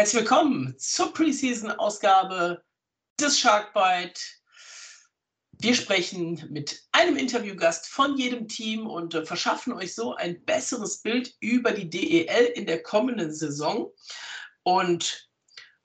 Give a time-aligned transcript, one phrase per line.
[0.00, 2.64] Herzlich willkommen zur Preseason-Ausgabe
[3.20, 4.18] des Sharkbite.
[5.58, 11.02] Wir sprechen mit einem Interviewgast von jedem Team und äh, verschaffen euch so ein besseres
[11.02, 13.92] Bild über die DEL in der kommenden Saison.
[14.62, 15.28] Und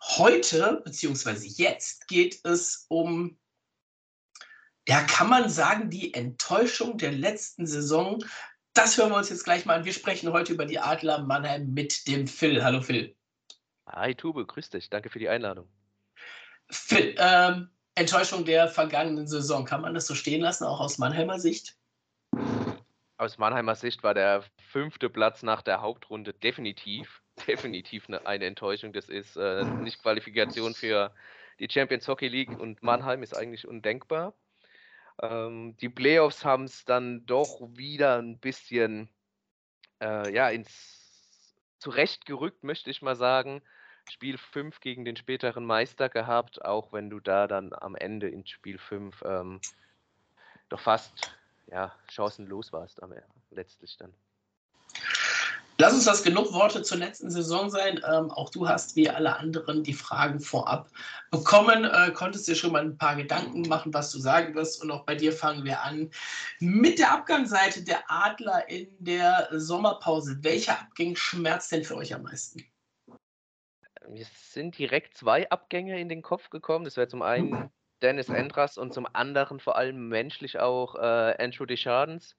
[0.02, 3.38] heute, beziehungsweise jetzt, geht es um,
[4.88, 8.24] ja, kann man sagen, die Enttäuschung der letzten Saison.
[8.74, 9.84] Das hören wir uns jetzt gleich mal an.
[9.84, 12.64] Wir sprechen heute über die Adler Mannheim mit dem Phil.
[12.64, 13.14] Hallo Phil.
[13.88, 14.90] Hi Tube, grüß dich.
[14.90, 15.68] Danke für die Einladung.
[16.70, 21.40] Phil, ähm, Enttäuschung der vergangenen Saison, kann man das so stehen lassen, auch aus Mannheimer
[21.40, 21.78] Sicht?
[23.18, 28.92] Aus Mannheimer Sicht war der fünfte Platz nach der Hauptrunde definitiv, definitiv eine, eine Enttäuschung.
[28.92, 31.14] Das ist äh, nicht Qualifikation für
[31.60, 34.34] die Champions Hockey League und Mannheim ist eigentlich undenkbar.
[35.22, 39.10] Ähm, die Playoffs haben es dann doch wieder ein bisschen
[40.02, 40.95] äh, ja, ins
[41.86, 43.62] zurechtgerückt, möchte ich mal sagen.
[44.10, 48.46] Spiel 5 gegen den späteren Meister gehabt, auch wenn du da dann am Ende in
[48.48, 49.62] Spiel 5 ähm,
[50.70, 53.14] doch fast ja, chancenlos warst am
[53.52, 54.16] letztlich dann.
[55.78, 58.00] Lass uns das genug Worte zur letzten Saison sein.
[58.10, 60.90] Ähm, auch du hast wie alle anderen die Fragen vorab
[61.32, 61.84] bekommen.
[61.84, 64.82] Äh, konntest dir schon mal ein paar Gedanken machen, was du sagen wirst.
[64.82, 66.10] Und auch bei dir fangen wir an
[66.60, 70.38] mit der Abgangsseite der Adler in der Sommerpause.
[70.42, 72.64] Welcher Abgang schmerzt denn für euch am meisten?
[74.08, 76.86] Mir sind direkt zwei Abgänge in den Kopf gekommen.
[76.86, 77.70] Das wäre zum einen
[78.02, 82.38] Dennis Endras und zum anderen vor allem menschlich auch äh, Andrew Deschardens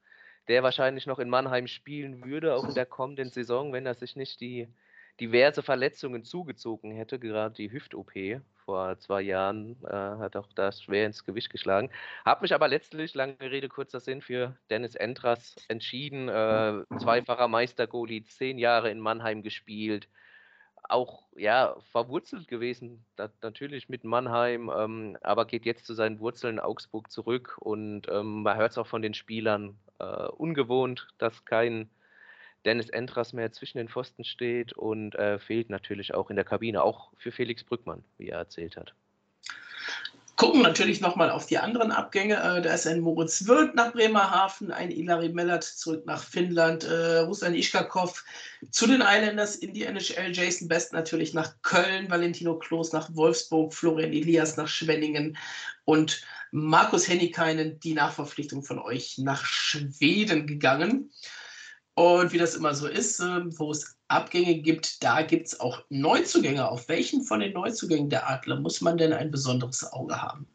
[0.49, 4.17] der wahrscheinlich noch in Mannheim spielen würde, auch in der kommenden Saison, wenn er sich
[4.17, 4.69] nicht die
[5.21, 8.13] diverse Verletzungen zugezogen hätte, gerade die Hüft-OP
[8.67, 11.91] vor zwei Jahren äh, hat auch das schwer ins Gewicht geschlagen.
[12.25, 16.29] Habe mich aber letztlich, lange Rede, kurzer Sinn, für Dennis Entras entschieden.
[16.29, 20.09] Äh, zweifacher Meistergoalie, zehn Jahre in Mannheim gespielt.
[20.89, 26.61] Auch ja, verwurzelt gewesen, da, natürlich mit Mannheim, ähm, aber geht jetzt zu seinen Wurzeln
[26.61, 31.91] Augsburg zurück und ähm, man hört es auch von den Spielern, äh, ungewohnt, dass kein
[32.65, 36.83] Dennis Entras mehr zwischen den Pfosten steht und äh, fehlt natürlich auch in der Kabine,
[36.83, 38.95] auch für Felix Brückmann, wie er erzählt hat.
[40.37, 42.35] Gucken natürlich nochmal auf die anderen Abgänge.
[42.35, 47.19] Äh, da ist ein Moritz Wirth nach Bremerhaven, ein Ilari Mellert zurück nach Finnland, äh,
[47.21, 48.23] Ruslan Ischkakov
[48.71, 53.73] zu den Islanders in die NHL, Jason Best natürlich nach Köln, Valentino Kloß nach Wolfsburg,
[53.73, 55.39] Florian Elias nach Schwenningen
[55.87, 56.21] und
[56.51, 61.11] Markus Hennikainen, die Nachverpflichtung von euch nach Schweden gegangen.
[61.95, 65.83] Und wie das immer so ist, äh, wo es Abgänge gibt, da gibt es auch
[65.89, 66.69] Neuzugänge.
[66.69, 70.47] Auf welchen von den Neuzugängen der Adler muss man denn ein besonderes Auge haben?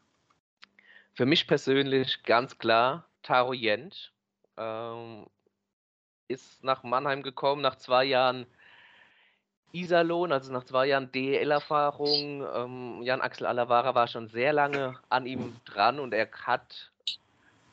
[1.13, 4.13] Für mich persönlich ganz klar Taro Jent
[4.57, 5.27] ähm,
[6.27, 8.45] ist nach Mannheim gekommen, nach zwei Jahren
[9.73, 12.45] Iserlohn, also nach zwei Jahren DEL-Erfahrung.
[12.55, 16.91] Ähm, Jan-Axel Alavara war schon sehr lange an ihm dran und er hat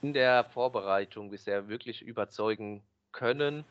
[0.03, 3.65] in der Vorbereitung bisher wirklich überzeugen können.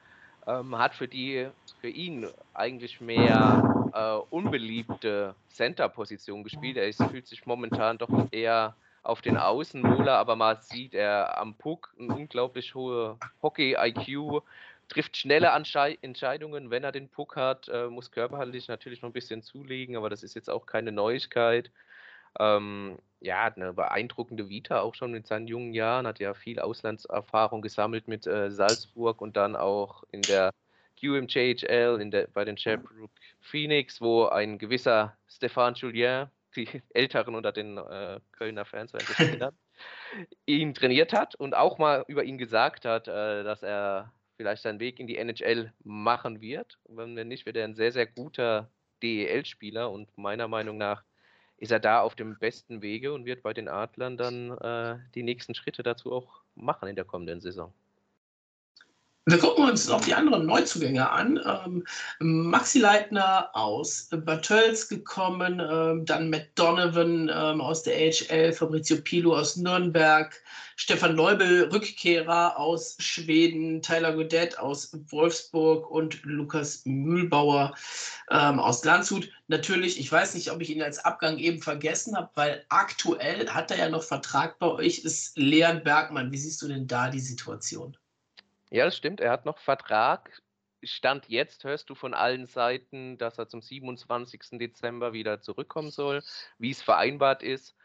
[0.47, 1.49] Ähm, hat für die,
[1.81, 6.77] für ihn eigentlich mehr äh, unbeliebte Center-Position gespielt.
[6.77, 11.37] Er ist, fühlt sich momentan doch eher auf den Außen wohler, aber man sieht er
[11.37, 14.41] am Puck eine unglaublich hohe Hockey-IQ,
[14.89, 19.13] trifft schnelle Anschei Entscheidungen, wenn er den Puck hat, äh, muss körperlich natürlich noch ein
[19.13, 21.71] bisschen zulegen, aber das ist jetzt auch keine Neuigkeit.
[22.39, 26.59] Ähm, ja, hat eine beeindruckende Vita auch schon in seinen jungen Jahren, hat ja viel
[26.59, 30.51] Auslandserfahrung gesammelt mit äh, Salzburg und dann auch in der
[30.99, 37.51] QMJHL, in der, bei den Sherbrooke Phoenix, wo ein gewisser Stéphane Julien, die Älteren unter
[37.51, 39.51] den äh, Kölner Fans werden
[40.45, 44.79] ihn trainiert hat und auch mal über ihn gesagt hat, äh, dass er vielleicht seinen
[44.79, 46.79] Weg in die NHL machen wird.
[46.87, 48.69] Wenn nicht, wird er ein sehr, sehr guter
[49.03, 51.03] DEL-Spieler und meiner Meinung nach
[51.57, 55.23] ist er da auf dem besten Wege und wird bei den Adlern dann äh, die
[55.23, 57.73] nächsten Schritte dazu auch machen in der kommenden Saison.
[59.29, 61.37] Wir gucken uns noch die anderen Neuzugänge an.
[61.45, 61.83] Ähm,
[62.19, 64.47] Maxi Leitner aus Bad
[64.87, 70.33] gekommen, ähm, dann Matt Donovan ähm, aus der AHL, Fabrizio Pilo aus Nürnberg,
[70.77, 77.75] Stefan Leubel, Rückkehrer aus Schweden, Tyler Godet aus Wolfsburg und Lukas Mühlbauer
[78.31, 79.29] ähm, aus Landshut.
[79.49, 83.71] Natürlich, ich weiß nicht, ob ich ihn als Abgang eben vergessen habe, weil aktuell hat
[83.71, 86.31] er ja noch Vertrag bei euch, ist Leon Bergmann.
[86.31, 87.97] Wie siehst du denn da die Situation?
[88.69, 89.21] Ja, das stimmt.
[89.21, 90.41] Er hat noch Vertrag.
[90.83, 94.59] Stand jetzt hörst du von allen Seiten, dass er zum 27.
[94.59, 96.21] Dezember wieder zurückkommen soll,
[96.59, 97.75] wie es vereinbart ist.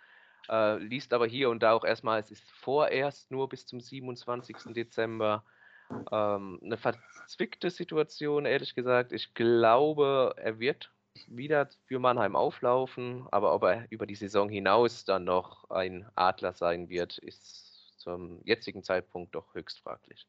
[0.48, 4.74] Äh, liest aber hier und da auch erstmal, es ist vorerst nur bis zum 27.
[4.74, 5.44] Dezember.
[6.10, 9.12] Ähm, eine verzwickte Situation, ehrlich gesagt.
[9.12, 10.90] Ich glaube, er wird
[11.26, 16.54] wieder für Mannheim auflaufen, aber ob er über die Saison hinaus dann noch ein Adler
[16.54, 20.26] sein wird, ist zum jetzigen Zeitpunkt doch höchst fraglich.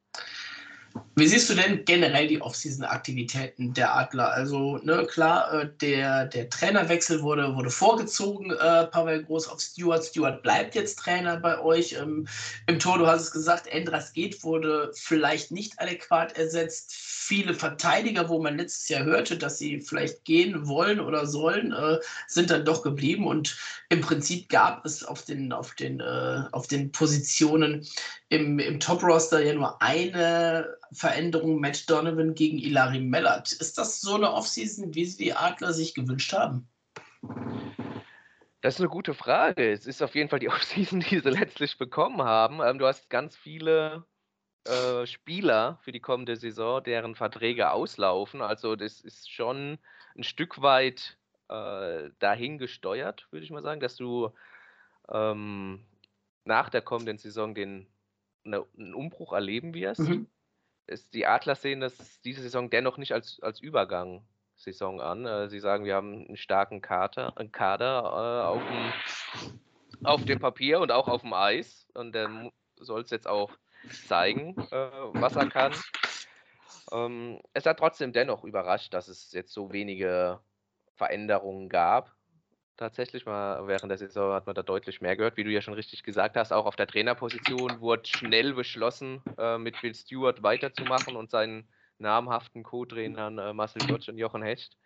[1.16, 4.32] Wie siehst du denn generell die Offseason-Aktivitäten der Adler?
[4.32, 10.04] Also, ne, klar, äh, der, der Trainerwechsel wurde, wurde vorgezogen, äh, Pavel Groß auf Stewart.
[10.04, 11.94] Stewart bleibt jetzt Trainer bei euch.
[11.94, 12.28] Ähm,
[12.66, 16.92] Im Tor, du hast es gesagt, Endras geht, wurde vielleicht nicht adäquat ersetzt.
[16.94, 22.00] Viele Verteidiger, wo man letztes Jahr hörte, dass sie vielleicht gehen wollen oder sollen, äh,
[22.28, 23.28] sind dann doch geblieben.
[23.28, 23.56] Und
[23.90, 27.88] im Prinzip gab es auf den, auf den, äh, auf den Positionen
[28.30, 33.52] im, im Top-Roster ja nur eine Veränderung Matt Donovan gegen Ilari Mellert.
[33.52, 36.68] Ist das so eine Offseason, wie sie die Adler sich gewünscht haben?
[38.62, 39.72] Das ist eine gute Frage.
[39.72, 42.62] Es ist auf jeden Fall die Offseason, die sie letztlich bekommen haben.
[42.64, 44.06] Ähm, du hast ganz viele
[44.66, 48.42] äh, Spieler für die kommende Saison, deren Verträge auslaufen.
[48.42, 49.80] Also das ist schon
[50.16, 51.18] ein Stück weit
[51.50, 54.32] äh, dahin gesteuert, würde ich mal sagen, dass du
[55.10, 55.86] ähm,
[56.46, 57.88] nach der kommenden Saison den,
[58.46, 60.00] eine, einen Umbruch erleben wirst.
[60.00, 60.28] Mhm
[60.88, 65.26] es, die Adler sehen das diese Saison dennoch nicht als, als Übergangssaison an.
[65.26, 69.54] Äh, sie sagen, wir haben einen starken Kater, einen Kader äh, auf, dem,
[70.04, 71.88] auf dem Papier und auch auf dem Eis.
[71.94, 73.52] Und der soll es jetzt auch
[74.08, 75.74] zeigen, äh, was er kann.
[76.92, 80.40] Ähm, es hat trotzdem dennoch überrascht, dass es jetzt so wenige
[80.96, 82.14] Veränderungen gab
[82.78, 85.38] tatsächlich mal während der Saison hat man da deutlich mehr gehört.
[85.38, 89.58] Wie du ja schon richtig gesagt hast, auch auf der Trainerposition wurde schnell beschlossen, äh,
[89.58, 91.68] mit Bill Stewart weiterzumachen und seinen
[92.00, 94.78] namhaften Co-Trainern äh, Marcel Gottsch und Jochen Hecht,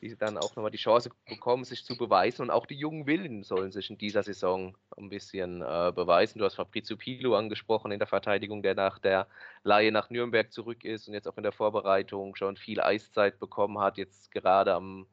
[0.00, 2.42] die dann auch nochmal die Chance bekommen, sich zu beweisen.
[2.42, 6.38] Und auch die jungen Willen sollen sich in dieser Saison ein bisschen äh, beweisen.
[6.38, 9.28] Du hast Fabrizio Pilo angesprochen in der Verteidigung, der nach der
[9.62, 13.78] Laie nach Nürnberg zurück ist und jetzt auch in der Vorbereitung schon viel Eiszeit bekommen
[13.78, 15.06] hat, jetzt gerade am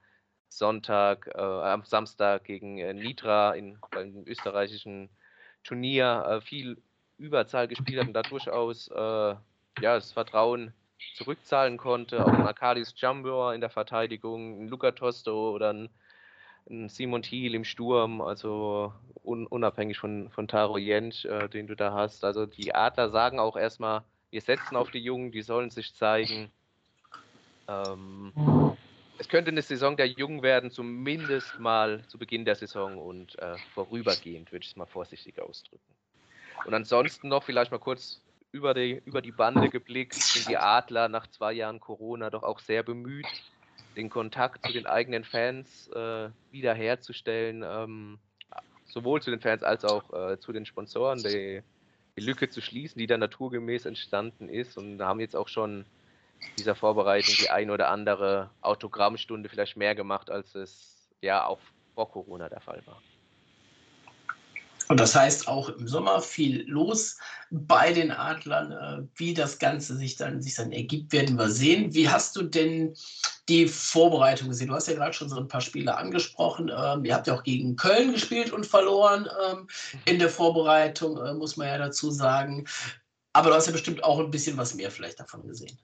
[0.51, 5.09] Sonntag, äh, am Samstag gegen äh, Nitra in, beim österreichischen
[5.63, 6.77] Turnier äh, viel
[7.17, 9.39] Überzahl gespielt hat und da durchaus äh, ja,
[9.79, 10.73] das Vertrauen
[11.15, 12.25] zurückzahlen konnte.
[12.25, 15.89] Auch ein Arkadis Jambor in der Verteidigung, ein Luca Tosto oder ein,
[16.69, 18.93] ein Simon Thiel im Sturm, also
[19.23, 22.25] un, unabhängig von, von Taro Jentsch, äh, den du da hast.
[22.25, 26.51] Also die Adler sagen auch erstmal, wir setzen auf die Jungen, die sollen sich zeigen.
[27.69, 28.33] Ähm,
[29.21, 33.55] es könnte eine Saison der Jungen werden, zumindest mal zu Beginn der Saison und äh,
[33.75, 35.93] vorübergehend, würde ich es mal vorsichtig ausdrücken.
[36.65, 38.19] Und ansonsten noch vielleicht mal kurz
[38.51, 42.57] über die, über die Bande geblickt, sind die Adler nach zwei Jahren Corona doch auch
[42.57, 43.27] sehr bemüht,
[43.95, 48.17] den Kontakt zu den eigenen Fans äh, wiederherzustellen, ähm,
[48.87, 51.61] sowohl zu den Fans als auch äh, zu den Sponsoren, die,
[52.17, 55.85] die Lücke zu schließen, die da naturgemäß entstanden ist und haben jetzt auch schon
[56.57, 61.59] dieser Vorbereitung die ein oder andere Autogrammstunde vielleicht mehr gemacht, als es ja auch
[61.95, 63.01] vor Corona der Fall war.
[64.91, 67.17] Und das heißt auch im Sommer viel los
[67.49, 68.71] bei den Adlern.
[68.73, 71.93] Äh, wie das Ganze sich dann, sich dann ergibt, werden wir sehen.
[71.93, 72.93] Wie hast du denn
[73.47, 74.67] die Vorbereitung gesehen?
[74.67, 76.69] Du hast ja gerade schon so ein paar Spiele angesprochen.
[76.75, 79.69] Ähm, ihr habt ja auch gegen Köln gespielt und verloren ähm,
[80.03, 82.67] in der Vorbereitung, äh, muss man ja dazu sagen.
[83.31, 85.79] Aber du hast ja bestimmt auch ein bisschen was mehr vielleicht davon gesehen.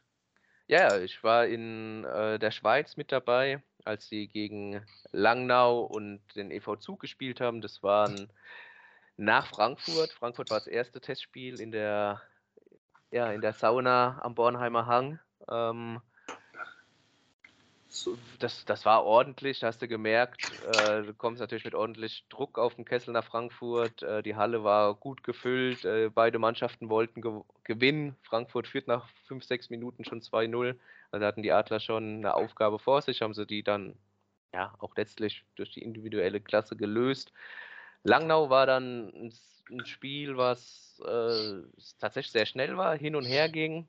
[0.67, 6.51] Ja, ich war in äh, der Schweiz mit dabei, als sie gegen Langnau und den
[6.51, 7.61] EV Zug gespielt haben.
[7.61, 8.29] Das waren
[9.15, 10.11] nach Frankfurt.
[10.11, 12.21] Frankfurt war das erste Testspiel in der,
[13.11, 15.19] ja, in der Sauna am Bornheimer Hang.
[15.49, 16.01] Ähm,
[18.39, 20.53] das, das war ordentlich, hast du gemerkt.
[20.61, 24.03] Äh, du kommst natürlich mit ordentlich Druck auf den Kessel nach Frankfurt.
[24.03, 25.85] Äh, die Halle war gut gefüllt.
[25.85, 28.15] Äh, beide Mannschaften wollten ge gewinnen.
[28.23, 30.75] Frankfurt führt nach 5, 6 Minuten schon 2-0.
[31.11, 33.95] Also hatten die Adler schon eine Aufgabe vor sich, haben sie die dann
[34.53, 37.31] ja auch letztlich durch die individuelle Klasse gelöst.
[38.03, 39.33] Langnau war dann ein,
[39.71, 41.61] ein Spiel, was äh,
[41.99, 43.87] tatsächlich sehr schnell war, hin und her ging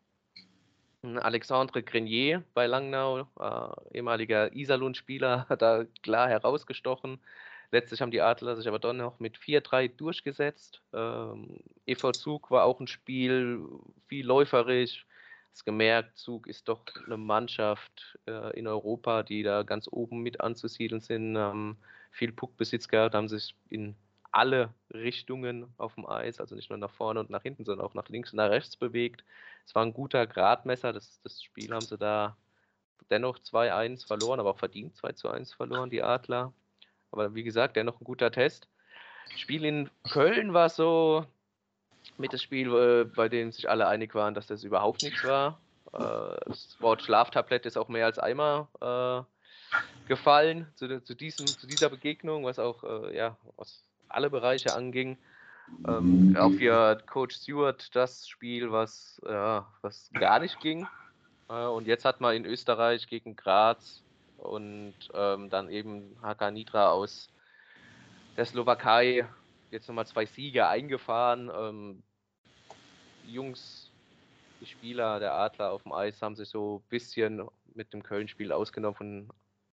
[1.03, 7.21] Alexandre Grenier bei Langnau, äh, ehemaliger Iserlohn-Spieler, hat da klar herausgestochen.
[7.71, 10.81] Letztlich haben die Adler sich aber dann noch mit 4-3 durchgesetzt.
[10.93, 13.63] Ähm, EV Zug war auch ein Spiel,
[14.07, 15.07] viel läuferisch.
[15.53, 20.41] Das gemerkt, Zug ist doch eine Mannschaft äh, in Europa, die da ganz oben mit
[20.41, 21.37] anzusiedeln sind.
[21.37, 21.77] Ähm,
[22.11, 23.95] viel Puckbesitz gehabt, haben sich in
[24.31, 27.95] alle Richtungen auf dem Eis, also nicht nur nach vorne und nach hinten, sondern auch
[27.95, 29.25] nach links und nach rechts bewegt.
[29.65, 30.93] Es war ein guter Gradmesser.
[30.93, 32.37] Das, das Spiel haben sie da
[33.11, 36.53] dennoch 2-1 verloren, aber auch verdient 2-1 verloren, die Adler.
[37.11, 38.69] Aber wie gesagt, dennoch ein guter Test.
[39.37, 41.27] Spiel in Köln war so
[42.17, 45.61] mit das Spiel, äh, bei dem sich alle einig waren, dass das überhaupt nichts war.
[45.93, 45.99] Äh,
[46.47, 51.91] das Wort Schlaftablett ist auch mehr als einmal äh, gefallen zu, zu, diesem, zu dieser
[51.91, 52.83] Begegnung, was auch
[53.13, 55.17] ja, was alle Bereiche anging.
[55.87, 60.87] Ähm, auch für Coach Stewart das Spiel, was, ja, was gar nicht ging.
[61.49, 64.03] Äh, und jetzt hat man in Österreich gegen Graz
[64.39, 67.29] und ähm, dann eben Haka Nitra aus
[68.37, 69.27] der Slowakei
[69.71, 71.51] jetzt nochmal zwei Siege eingefahren.
[71.55, 72.03] Ähm,
[73.27, 73.91] Jungs,
[74.61, 77.43] die Spieler der Adler auf dem Eis haben sich so ein bisschen
[77.75, 79.29] mit dem Köln-Spiel ausgenommen von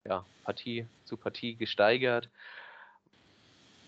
[0.05, 2.29] ja, Partie zu Partie gesteigert.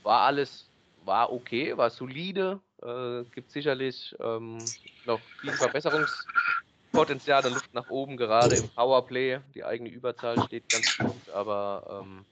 [0.05, 2.61] War alles, war okay, war solide.
[2.81, 9.41] Äh, gibt sicherlich ähm, noch viel Verbesserungspotenzial, der Luft nach oben, gerade im Powerplay.
[9.53, 12.27] Die eigene Überzahl steht ganz gut, aber ähm,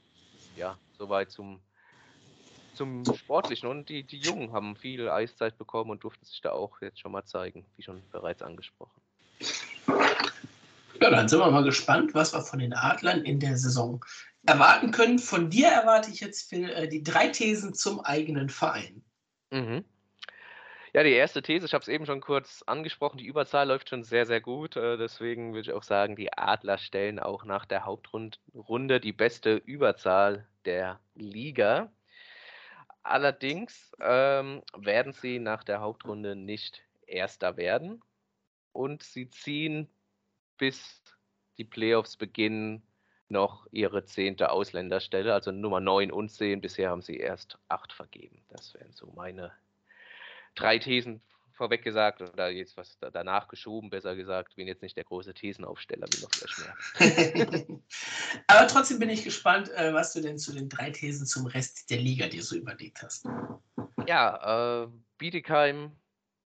[0.54, 1.64] ja, soweit zum,
[2.74, 3.70] zum Sportlichen.
[3.70, 7.12] Und die, die Jungen haben viel Eiszeit bekommen und durften sich da auch jetzt schon
[7.14, 9.03] mal zeigen, wie schon bereits angesprochen.
[11.04, 14.06] Ja, dann sind wir mal gespannt, was wir von den Adlern in der Saison
[14.46, 15.20] erwarten können.
[15.20, 19.04] Von dir erwarte ich jetzt, Phil, äh, die drei Thesen zum eigenen Verein.
[19.52, 19.84] Mhm.
[20.94, 24.06] Ja, die erste These, ich habe es eben schon kurz angesprochen, die Überzahl läuft schon
[24.06, 24.78] sehr, sehr gut.
[24.78, 29.56] Äh, deswegen würde ich auch sagen, die Adler stellen auch nach der Hauptrunde die beste
[29.56, 31.92] Überzahl der Liga.
[33.04, 38.02] Allerdings ähm, werden sie nach der Hauptrunde nicht Erster werden
[38.72, 39.90] und sie ziehen
[40.58, 41.02] bis
[41.58, 42.84] die Playoffs beginnen,
[43.30, 46.62] noch ihre zehnte Ausländerstelle, also Nummer 9 und 10.
[46.62, 48.44] Bisher haben sie erst acht vergeben.
[48.50, 49.52] Das wären so meine
[50.56, 51.22] drei Thesen
[51.54, 54.56] vorweg gesagt oder jetzt was danach geschoben, besser gesagt.
[54.56, 57.80] Bin jetzt nicht der große Thesenaufsteller, wie noch vielleicht mehr.
[58.48, 61.90] Aber trotzdem bin ich gespannt, äh, was du denn zu den drei Thesen zum Rest
[61.90, 63.26] der Liga dir so überlegt hast.
[64.08, 65.96] Ja, äh, Bietigheim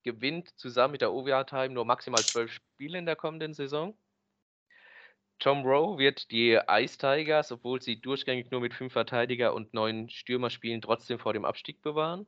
[0.07, 3.99] gewinnt zusammen mit der OVA Time nur maximal zwölf Spiele in der kommenden Saison.
[5.41, 10.09] Tom Rowe wird die Ice Tigers, obwohl sie durchgängig nur mit fünf Verteidiger und neun
[10.09, 12.27] Stürmer spielen, trotzdem vor dem Abstieg bewahren.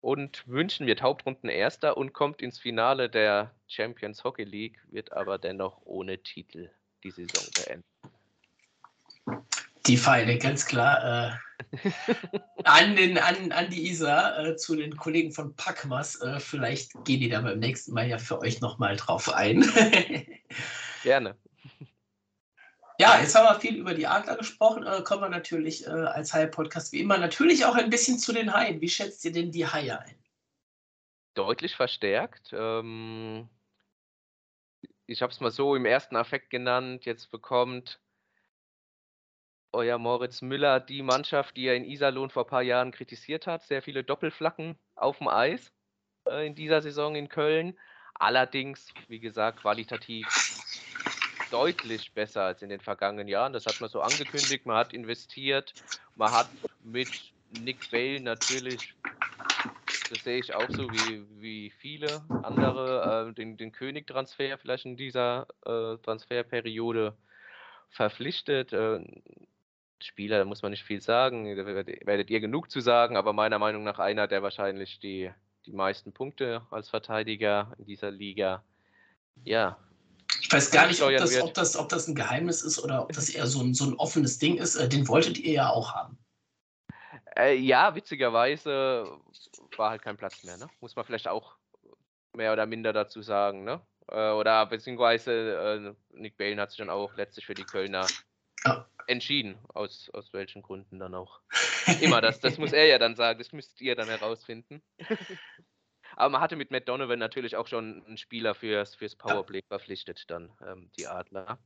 [0.00, 5.38] Und München wird Hauptrunden Erster und kommt ins Finale der Champions Hockey League, wird aber
[5.38, 6.70] dennoch ohne Titel
[7.04, 7.84] die Saison beenden.
[9.86, 11.40] Die Pfeile, ganz klar.
[11.74, 16.20] Äh, an, den, an, an die Isar, äh, zu den Kollegen von Packmas.
[16.20, 19.62] Äh, vielleicht gehen die da beim nächsten Mal ja für euch nochmal drauf ein.
[21.02, 21.36] Gerne.
[22.98, 24.84] Ja, jetzt haben wir viel über die Adler gesprochen.
[24.84, 28.52] Äh, kommen wir natürlich äh, als Haie-Podcast wie immer natürlich auch ein bisschen zu den
[28.52, 28.80] Haien.
[28.80, 30.16] Wie schätzt ihr denn die Haie ein?
[31.34, 32.52] Deutlich verstärkt.
[32.52, 33.48] Ähm,
[35.06, 37.04] ich habe es mal so im ersten Affekt genannt.
[37.04, 38.01] Jetzt bekommt
[39.72, 43.62] euer Moritz Müller die Mannschaft, die er in Iserlohn vor ein paar Jahren kritisiert hat.
[43.62, 45.72] Sehr viele Doppelflacken auf dem Eis
[46.28, 47.78] äh, in dieser Saison in Köln.
[48.14, 50.26] Allerdings, wie gesagt, qualitativ
[51.50, 53.52] deutlich besser als in den vergangenen Jahren.
[53.52, 54.64] Das hat man so angekündigt.
[54.66, 55.74] Man hat investiert.
[56.16, 56.48] Man hat
[56.82, 57.08] mit
[57.60, 58.94] Nick Bale natürlich,
[60.08, 64.96] das sehe ich auch so wie, wie viele andere, äh, den, den König-Transfer vielleicht in
[64.96, 67.14] dieser äh, Transferperiode
[67.90, 68.72] verpflichtet.
[68.72, 69.00] Äh,
[70.04, 73.58] Spieler, da muss man nicht viel sagen, da werdet ihr genug zu sagen, aber meiner
[73.58, 75.30] Meinung nach einer, der wahrscheinlich die,
[75.66, 78.64] die meisten Punkte als Verteidiger in dieser Liga,
[79.44, 79.78] ja.
[80.40, 83.12] Ich weiß gar nicht, ob das, ob, das, ob das ein Geheimnis ist oder ob
[83.12, 84.76] das eher so ein, so ein offenes Ding ist.
[84.76, 86.18] Äh, den wolltet ihr ja auch haben.
[87.36, 89.18] Äh, ja, witzigerweise
[89.76, 90.68] war halt kein Platz mehr, ne?
[90.80, 91.56] Muss man vielleicht auch
[92.34, 93.80] mehr oder minder dazu sagen, ne?
[94.08, 98.06] Äh, oder beziehungsweise äh, Nick Balen hat sich dann auch letztlich für die Kölner
[98.64, 98.86] ja.
[99.06, 101.40] entschieden, aus, aus welchen Gründen dann auch.
[102.00, 104.82] Immer, das, das muss er ja dann sagen, das müsst ihr dann herausfinden.
[106.16, 110.24] Aber man hatte mit Matt Donovan natürlich auch schon einen Spieler fürs, fürs Powerplay verpflichtet,
[110.28, 111.58] dann ähm, die Adler.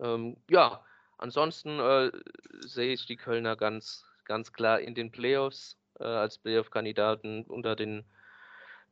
[0.00, 0.84] Ähm, ja,
[1.18, 2.10] ansonsten äh,
[2.60, 8.04] sehe ich die Kölner ganz, ganz klar in den Playoffs äh, als Playoff-Kandidaten unter den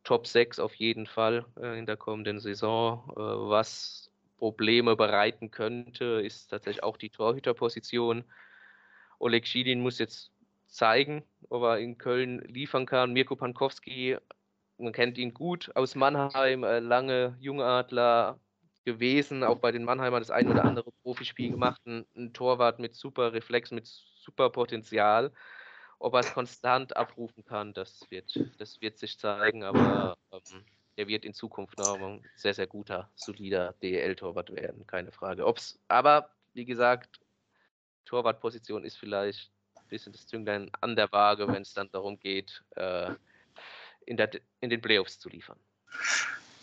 [0.04, 3.10] Top 6 auf jeden Fall äh, in der kommenden Saison.
[3.16, 4.10] Äh, was
[4.44, 8.24] Probleme bereiten könnte, ist tatsächlich auch die Torhüterposition.
[9.18, 10.32] Oleg Schilin muss jetzt
[10.66, 13.14] zeigen, ob er in Köln liefern kann.
[13.14, 14.18] Mirko Pankowski,
[14.76, 18.38] man kennt ihn gut aus Mannheim, äh, lange Jungadler
[18.84, 22.94] gewesen, auch bei den Mannheimern das ein oder andere Profispiel gemacht, ein, ein Torwart mit
[22.94, 25.32] super Reflex, mit super Potenzial.
[25.98, 31.08] Ob er es konstant abrufen kann, das wird, das wird sich zeigen, aber ähm, der
[31.08, 35.46] wird in Zukunft noch ein sehr, sehr guter, solider DEL-Torwart werden, keine Frage.
[35.46, 37.20] Ob's, aber wie gesagt,
[38.04, 42.62] Torwartposition ist vielleicht ein bisschen das Zünglein an der Waage, wenn es dann darum geht,
[42.76, 43.10] äh,
[44.06, 45.58] in, der, in den Playoffs zu liefern.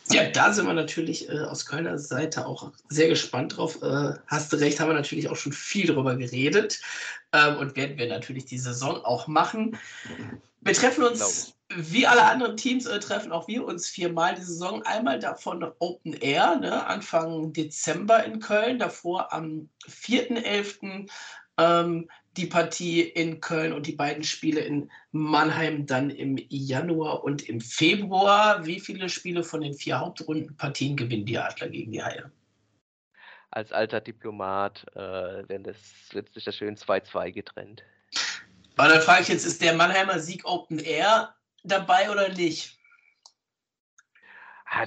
[0.09, 3.81] Ja, da sind wir natürlich äh, aus Kölner Seite auch sehr gespannt drauf.
[3.81, 6.81] Äh, hast du recht, haben wir natürlich auch schon viel darüber geredet
[7.31, 9.77] ähm, und werden wir natürlich die Saison auch machen.
[10.61, 14.81] Wir treffen uns, wie alle anderen Teams, äh, treffen auch wir uns viermal die Saison.
[14.83, 21.09] Einmal davon Open Air, ne, Anfang Dezember in Köln, davor am 4.11.
[21.57, 27.47] Ähm, die Partie in Köln und die beiden Spiele in Mannheim dann im Januar und
[27.49, 28.65] im Februar.
[28.65, 32.31] Wie viele Spiele von den vier Hauptrundenpartien gewinnen die Adler gegen die Haie?
[33.49, 34.99] Als alter Diplomat äh,
[35.49, 35.75] werden das
[36.13, 37.83] letztlich das schön 2-2 getrennt.
[38.77, 42.77] Aber dann frage ich jetzt, ist der Mannheimer Sieg Open Air dabei oder nicht?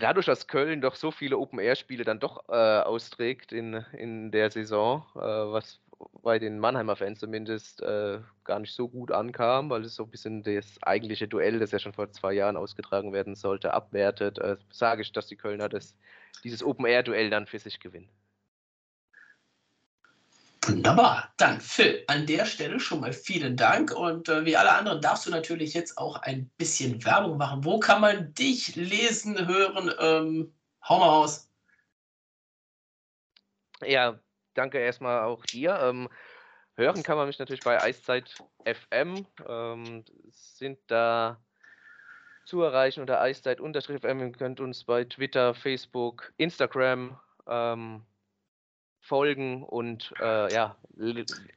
[0.01, 5.05] Dadurch, dass Köln doch so viele Open-Air-Spiele dann doch äh, austrägt in, in der Saison,
[5.15, 5.81] äh, was
[6.23, 10.11] bei den Mannheimer Fans zumindest äh, gar nicht so gut ankam, weil es so ein
[10.11, 14.57] bisschen das eigentliche Duell, das ja schon vor zwei Jahren ausgetragen werden sollte, abwertet, äh,
[14.71, 15.95] sage ich, dass die Kölner das,
[16.45, 18.09] dieses Open-Air-Duell dann für sich gewinnen.
[20.67, 21.33] Wunderbar.
[21.37, 23.93] Dann, Phil, an der Stelle schon mal vielen Dank.
[23.93, 27.65] Und äh, wie alle anderen darfst du natürlich jetzt auch ein bisschen Werbung machen.
[27.65, 29.93] Wo kann man dich lesen, hören?
[29.99, 30.55] Ähm,
[30.89, 31.51] hau mal raus.
[33.83, 34.19] Ja,
[34.55, 35.79] danke erstmal auch dir.
[35.83, 36.09] Ähm,
[36.77, 39.27] hören kann man mich natürlich bei Eiszeit FM.
[39.47, 41.43] Ähm, sind da
[42.47, 44.21] zu erreichen unter Eiszeit-FM.
[44.21, 48.05] Ihr könnt uns bei Twitter, Facebook, Instagram ähm,
[49.05, 50.77] folgen und äh, ja,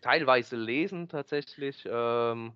[0.02, 1.88] teilweise lesen tatsächlich.
[1.90, 2.54] Ähm,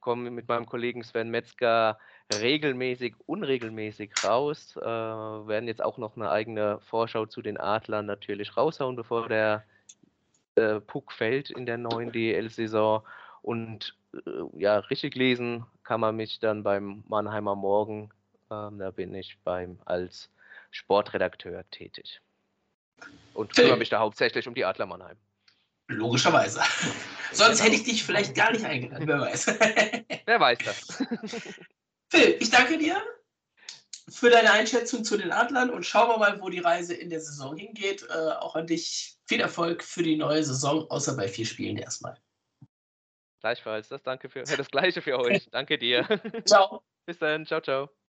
[0.00, 1.98] komme mit meinem Kollegen Sven Metzger
[2.30, 4.76] regelmäßig, unregelmäßig raus.
[4.76, 9.64] Äh, werden jetzt auch noch eine eigene Vorschau zu den Adlern natürlich raushauen, bevor der
[10.56, 13.02] äh, Puck fällt in der neuen DL-Saison.
[13.42, 14.20] Und äh,
[14.58, 18.10] ja, richtig lesen kann man mich dann beim Mannheimer Morgen.
[18.50, 20.30] Ähm, da bin ich beim als
[20.70, 22.20] Sportredakteur tätig.
[23.34, 25.16] Und kümmere mich da hauptsächlich um die Adler Mannheim.
[25.88, 26.60] Logischerweise.
[27.32, 29.46] Sonst hätte ich dich vielleicht gar nicht eingeladen, wer weiß.
[30.26, 30.86] wer weiß das.
[32.10, 33.02] Phil, ich danke dir
[34.08, 37.20] für deine Einschätzung zu den Adlern und schauen wir mal, wo die Reise in der
[37.20, 38.06] Saison hingeht.
[38.10, 42.18] Äh, auch an dich viel Erfolg für die neue Saison, außer bei vier Spielen erstmal.
[43.40, 45.48] Gleichfalls, das danke für das gleiche für euch.
[45.50, 46.06] Danke dir.
[46.44, 46.84] Ciao.
[47.06, 47.92] Bis dann, ciao, ciao.